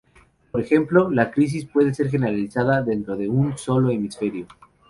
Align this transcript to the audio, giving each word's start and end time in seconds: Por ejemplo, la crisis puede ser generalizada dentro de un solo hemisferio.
Por 0.51 0.59
ejemplo, 0.61 1.11
la 1.11 1.29
crisis 1.29 1.65
puede 1.67 1.93
ser 1.93 2.09
generalizada 2.09 2.81
dentro 2.81 3.15
de 3.15 3.29
un 3.29 3.55
solo 3.55 3.91
hemisferio. 3.91 4.47